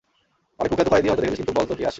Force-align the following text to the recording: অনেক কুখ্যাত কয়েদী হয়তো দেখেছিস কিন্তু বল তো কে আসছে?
অনেক 0.59 0.69
কুখ্যাত 0.71 0.87
কয়েদী 0.91 1.07
হয়তো 1.09 1.21
দেখেছিস 1.23 1.39
কিন্তু 1.39 1.55
বল 1.57 1.65
তো 1.69 1.73
কে 1.77 1.81
আসছে? 1.83 1.89